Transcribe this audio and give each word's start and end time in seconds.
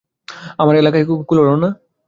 আমার 0.59 0.73
একলায় 0.75 1.05
কুলোল 1.29 1.47
না? 1.55 1.69